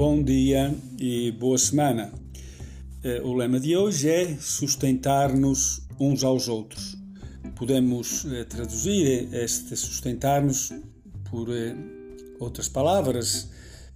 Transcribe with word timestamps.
Bom 0.00 0.22
dia 0.22 0.74
e 0.98 1.30
boa 1.30 1.58
semana. 1.58 2.10
Eh, 3.04 3.20
o 3.22 3.34
lema 3.34 3.60
de 3.60 3.76
hoje 3.76 4.08
é 4.08 4.34
sustentar-nos 4.40 5.82
uns 6.00 6.24
aos 6.24 6.48
outros. 6.48 6.96
Podemos 7.54 8.24
eh, 8.24 8.44
traduzir 8.44 9.28
este 9.34 9.76
sustentar-nos 9.76 10.72
por 11.30 11.50
eh, 11.50 11.76
outras 12.38 12.66
palavras, 12.66 13.50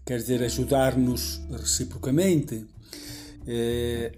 quer 0.05 0.19
dizer 0.19 0.43
ajudar-nos 0.43 1.41
reciprocamente, 1.51 2.67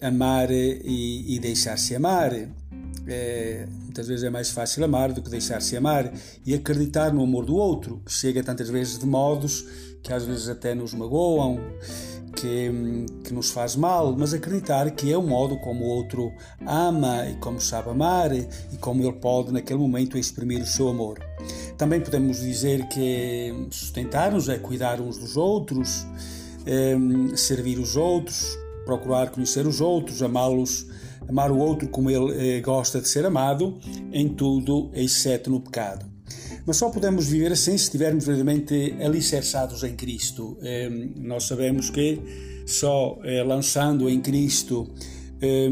amar 0.00 0.50
e 0.50 1.38
deixar-se 1.40 1.94
amar. 1.94 2.32
É, 3.08 3.66
muitas 3.82 4.08
vezes 4.08 4.24
é 4.24 4.30
mais 4.30 4.50
fácil 4.50 4.84
amar 4.84 5.12
do 5.12 5.22
que 5.22 5.30
deixar-se 5.30 5.76
amar 5.76 6.12
e 6.44 6.54
acreditar 6.54 7.12
no 7.12 7.22
amor 7.22 7.44
do 7.44 7.54
outro, 7.54 8.02
que 8.04 8.12
chega 8.12 8.42
tantas 8.42 8.68
vezes 8.68 8.98
de 8.98 9.06
modos 9.06 9.64
que 10.02 10.12
às 10.12 10.24
vezes 10.24 10.48
até 10.48 10.72
nos 10.72 10.94
magoam, 10.94 11.58
que, 12.36 12.70
que 13.24 13.34
nos 13.34 13.50
faz 13.50 13.74
mal, 13.74 14.14
mas 14.16 14.32
acreditar 14.32 14.90
que 14.92 15.12
é 15.12 15.18
o 15.18 15.22
modo 15.22 15.56
como 15.58 15.84
o 15.84 15.88
outro 15.88 16.32
ama 16.64 17.26
e 17.28 17.34
como 17.36 17.60
sabe 17.60 17.90
amar 17.90 18.32
e 18.32 18.46
como 18.78 19.02
ele 19.02 19.14
pode 19.14 19.52
naquele 19.52 19.80
momento 19.80 20.16
exprimir 20.16 20.62
o 20.62 20.66
seu 20.66 20.88
amor. 20.88 21.18
Também 21.76 22.00
podemos 22.00 22.40
dizer 22.40 22.86
que 22.88 23.52
sustentar-nos 23.70 24.48
é 24.48 24.58
cuidar 24.58 25.00
uns 25.00 25.18
dos 25.18 25.36
outros, 25.36 26.06
é, 26.64 26.94
servir 27.36 27.78
os 27.78 27.96
outros, 27.96 28.56
procurar 28.84 29.30
conhecer 29.30 29.66
os 29.66 29.80
outros, 29.80 30.22
amá-los, 30.22 30.86
amar 31.28 31.50
o 31.50 31.58
outro 31.58 31.88
como 31.88 32.10
ele 32.10 32.56
eh, 32.56 32.60
gosta 32.60 33.00
de 33.00 33.08
ser 33.08 33.24
amado, 33.26 33.78
em 34.12 34.28
tudo 34.28 34.90
exceto 34.94 35.50
no 35.50 35.60
pecado. 35.60 36.16
Mas 36.66 36.78
só 36.78 36.90
podemos 36.90 37.28
viver 37.28 37.52
assim 37.52 37.78
se 37.78 37.84
estivermos 37.84 38.26
verdadeiramente 38.26 38.96
alicerçados 39.00 39.84
em 39.84 39.94
Cristo. 39.94 40.58
Eh, 40.60 40.90
nós 41.16 41.44
sabemos 41.44 41.90
que 41.90 42.20
só 42.66 43.18
eh, 43.22 43.44
lançando 43.44 44.10
em 44.10 44.20
Cristo 44.20 44.88
eh, 45.40 45.68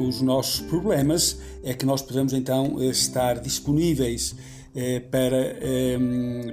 os 0.00 0.20
nossos 0.20 0.60
problemas 0.62 1.38
é 1.62 1.72
que 1.72 1.86
nós 1.86 2.02
podemos 2.02 2.32
então 2.32 2.82
estar 2.82 3.38
disponíveis 3.38 4.34
para, 5.10 5.56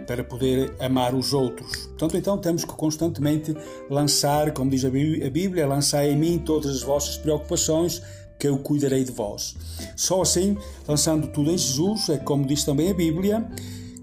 para 0.08 0.23
poder 0.23 0.73
amar 0.80 1.14
os 1.14 1.34
outros. 1.34 1.88
Portanto, 1.88 2.16
então 2.16 2.38
temos 2.38 2.64
que 2.64 2.72
constantemente 2.72 3.53
lançar, 3.90 4.53
como 4.53 4.72
diz 4.72 4.86
a 4.86 4.90
Bíblia, 4.90 5.68
lançar 5.68 6.06
em 6.06 6.16
mim 6.16 6.40
todas 6.40 6.73
as 6.73 6.81
vossas 6.84 7.18
preocupações, 7.18 8.02
que 8.39 8.48
eu 8.48 8.58
cuidarei 8.58 9.03
de 9.03 9.12
vós. 9.12 9.56
Só 9.95 10.22
assim, 10.22 10.58
lançando 10.88 11.28
tudo 11.28 11.52
em 11.52 11.58
Jesus, 11.58 12.09
é 12.09 12.17
como 12.17 12.45
diz 12.45 12.64
também 12.64 12.90
a 12.90 12.94
Bíblia, 12.94 13.48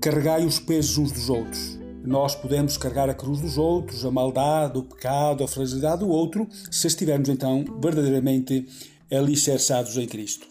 carregai 0.00 0.44
os 0.44 0.58
pesos 0.58 0.96
uns 0.98 1.12
dos 1.12 1.28
outros. 1.28 1.78
Nós 2.02 2.34
podemos 2.34 2.76
carregar 2.78 3.10
a 3.10 3.14
cruz 3.14 3.40
dos 3.40 3.58
outros, 3.58 4.04
a 4.04 4.10
maldade, 4.10 4.78
o 4.78 4.82
pecado, 4.82 5.44
a 5.44 5.48
fragilidade 5.48 6.00
do 6.00 6.08
outro, 6.08 6.48
se 6.70 6.86
estivermos 6.86 7.28
então 7.28 7.64
verdadeiramente 7.80 8.66
alicerçados 9.12 9.96
em 9.98 10.06
Cristo. 10.06 10.46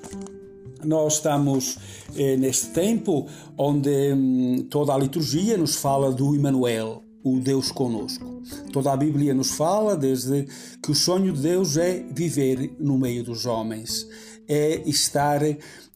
Nós 0.83 1.15
estamos 1.15 1.77
eh, 2.15 2.37
neste 2.37 2.67
tempo 2.67 3.27
onde 3.57 4.13
hum, 4.13 4.67
toda 4.69 4.93
a 4.93 4.97
liturgia 4.97 5.57
nos 5.57 5.75
fala 5.75 6.11
do 6.11 6.35
Emmanuel, 6.35 7.03
o 7.23 7.39
Deus 7.39 7.71
conosco. 7.71 8.41
Toda 8.71 8.91
a 8.91 8.97
Bíblia 8.97 9.33
nos 9.33 9.51
fala 9.51 9.95
desde 9.95 10.47
que 10.81 10.91
o 10.91 10.95
sonho 10.95 11.33
de 11.33 11.41
Deus 11.41 11.77
é 11.77 12.05
viver 12.11 12.75
no 12.79 12.97
meio 12.97 13.23
dos 13.23 13.45
homens, 13.45 14.07
é 14.47 14.81
estar 14.89 15.41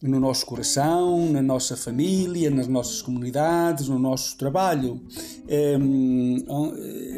no 0.00 0.20
nosso 0.20 0.46
coração, 0.46 1.30
na 1.32 1.42
nossa 1.42 1.76
família, 1.76 2.50
nas 2.50 2.68
nossas 2.68 3.02
comunidades, 3.02 3.88
no 3.88 3.98
nosso 3.98 4.36
trabalho, 4.36 5.00
é, 5.48 5.76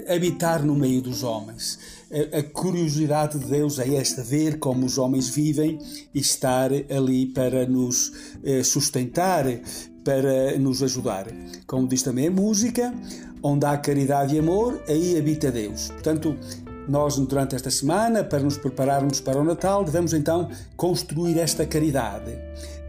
habitar 0.08 0.64
no 0.64 0.74
meio 0.74 1.00
dos 1.02 1.22
homens. 1.22 1.78
A, 2.32 2.42
curiosidade 2.42 3.38
de 3.38 3.46
Deus 3.46 3.78
é 3.78 3.94
esta, 3.96 4.22
ver 4.22 4.58
como 4.58 4.86
os 4.86 4.96
homens 4.96 5.28
vivem 5.28 5.78
e 6.14 6.20
estar 6.20 6.70
ali 6.72 7.26
para 7.26 7.66
nos 7.66 8.12
eh, 8.44 8.62
sustentar, 8.62 9.44
para 10.04 10.56
nos 10.58 10.82
ajudar. 10.84 11.26
Como 11.66 11.88
diz 11.88 12.02
também 12.02 12.28
a 12.28 12.30
música, 12.30 12.94
onde 13.42 13.66
há 13.66 13.76
caridade 13.76 14.36
e 14.36 14.38
amor, 14.38 14.80
aí 14.88 15.18
habita 15.18 15.50
Deus. 15.50 15.88
Portanto, 15.88 16.36
nós, 16.88 17.16
durante 17.16 17.56
esta 17.56 17.70
semana, 17.70 18.22
para 18.22 18.40
nos 18.40 18.56
prepararmos 18.56 19.20
para 19.20 19.38
o 19.40 19.44
Natal, 19.44 19.84
devemos 19.84 20.12
então 20.12 20.48
construir 20.76 21.38
esta 21.38 21.66
caridade, 21.66 22.38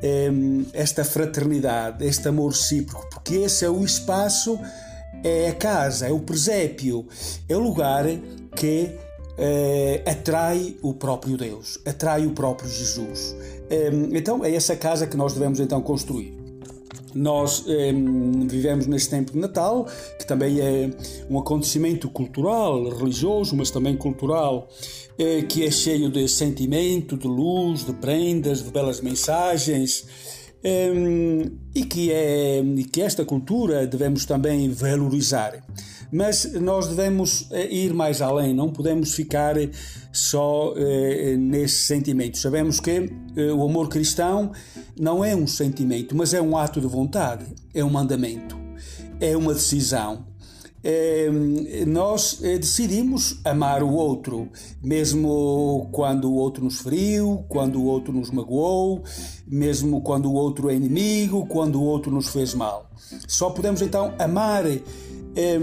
ehm, 0.04 0.64
esta 0.74 1.04
fraternidade, 1.04 2.06
este 2.06 2.28
amor 2.28 2.52
recíproco, 2.52 3.10
porque 3.10 3.36
esse 3.36 3.66
é 3.66 3.70
o 3.70 3.84
espaço, 3.84 4.60
é 5.24 5.50
a 5.50 5.54
casa, 5.54 6.08
é 6.08 6.12
o 6.12 6.20
presépio, 6.20 7.06
é 7.48 7.56
o 7.56 7.60
lugar 7.60 8.06
que 8.56 8.92
eh, 9.38 10.02
atrai 10.06 10.76
o 10.82 10.94
próprio 10.94 11.38
Deus, 11.38 11.80
atrai 11.86 12.26
o 12.26 12.32
próprio 12.32 12.70
Jesus. 12.70 13.36
Ehm, 13.70 14.16
então, 14.16 14.44
é 14.44 14.54
essa 14.54 14.76
casa 14.76 15.06
que 15.06 15.16
nós 15.16 15.34
devemos 15.34 15.60
então 15.60 15.82
construir. 15.82 16.36
Nós 17.14 17.64
eh, 17.68 17.94
vivemos 18.48 18.88
neste 18.88 19.10
tempo 19.10 19.32
de 19.32 19.38
Natal, 19.38 19.88
que 20.18 20.26
também 20.26 20.60
é 20.60 20.90
um 21.30 21.38
acontecimento 21.40 22.10
cultural, 22.10 22.90
religioso, 22.90 23.56
mas 23.56 23.70
também 23.70 23.96
cultural, 23.96 24.68
eh, 25.18 25.44
que 25.44 25.64
é 25.64 25.72
cheio 25.72 26.10
de 26.10 26.28
sentimento, 26.28 27.16
de 27.16 27.28
luz, 27.28 27.86
de 27.86 27.94
prendas, 27.94 28.64
de 28.64 28.72
belas 28.72 29.02
mensagens. 29.02 30.06
Eh, 30.70 31.50
e, 31.74 31.86
que 31.86 32.12
é, 32.12 32.60
e 32.60 32.84
que 32.84 33.02
esta 33.02 33.24
cultura 33.24 33.88
devemos 33.88 34.26
também 34.26 34.70
valorizar. 34.70 35.64
Mas 36.12 36.52
nós 36.56 36.88
devemos 36.88 37.48
eh, 37.52 37.74
ir 37.74 37.94
mais 37.94 38.22
além, 38.22 38.54
não 38.54 38.70
podemos 38.70 39.14
ficar 39.14 39.56
só 40.12 40.74
eh, 40.76 41.38
nesse 41.38 41.84
sentimento. 41.84 42.38
Sabemos 42.38 42.82
que 42.82 43.10
eh, 43.38 43.52
o 43.54 43.64
amor 43.64 43.88
cristão 43.88 44.52
não 45.00 45.24
é 45.24 45.34
um 45.34 45.48
sentimento, 45.48 46.14
mas 46.18 46.34
é 46.34 46.42
um 46.42 46.58
ato 46.58 46.82
de 46.82 46.88
vontade, 46.88 47.46
é 47.74 47.82
um 47.82 47.90
mandamento, 47.90 48.58
é 49.22 49.38
uma 49.38 49.54
decisão. 49.54 50.26
É, 50.84 51.30
nós 51.86 52.40
é, 52.44 52.58
decidimos 52.58 53.40
amar 53.44 53.84
o 53.84 53.92
outro, 53.92 54.50
mesmo 54.82 55.90
quando 55.92 56.32
o 56.32 56.36
outro 56.36 56.64
nos 56.64 56.80
feriu, 56.82 57.46
quando 57.50 57.80
o 57.80 57.86
outro 57.86 58.14
nos 58.14 58.32
magoou, 58.32 59.04
mesmo 59.48 60.02
quando 60.02 60.32
o 60.32 60.34
outro 60.34 60.70
é 60.70 60.76
inimigo, 60.76 61.46
quando 61.48 61.82
o 61.82 61.84
outro 61.84 62.12
nos 62.12 62.30
fez 62.30 62.54
mal. 62.54 62.90
Só 63.28 63.50
podemos 63.50 63.82
então 63.82 64.14
amar. 64.20 64.66
É, 64.66 65.60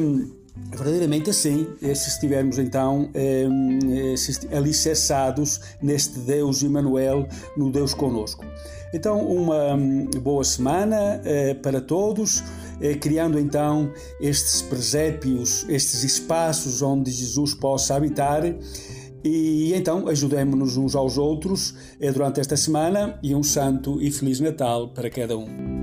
verdadeiramente 0.70 1.30
assim, 1.30 1.66
se 1.80 2.08
estivermos 2.08 2.58
então 2.58 3.10
eh, 3.14 3.46
alicerçados 4.56 5.60
neste 5.82 6.18
Deus 6.20 6.62
Emmanuel, 6.62 7.26
no 7.56 7.70
Deus 7.70 7.92
conosco. 7.92 8.44
Então, 8.92 9.26
uma 9.26 9.74
hum, 9.74 10.08
boa 10.22 10.44
semana 10.44 11.20
eh, 11.24 11.54
para 11.54 11.80
todos, 11.80 12.40
eh, 12.40 12.44
criando 13.00 13.38
então 13.38 13.90
estes 14.20 14.62
presépios, 14.62 15.66
estes 15.68 16.04
espaços 16.04 16.82
onde 16.82 17.10
Jesus 17.10 17.54
possa 17.54 17.94
habitar. 17.94 18.42
E 19.24 19.72
então 19.74 20.06
ajudemos-nos 20.06 20.76
uns 20.76 20.94
aos 20.94 21.16
outros 21.16 21.74
durante 22.12 22.40
esta 22.40 22.56
semana 22.56 23.18
e 23.22 23.34
um 23.34 23.42
santo 23.42 24.00
e 24.02 24.10
feliz 24.10 24.38
Natal 24.38 24.88
para 24.88 25.08
cada 25.08 25.38
um. 25.38 25.73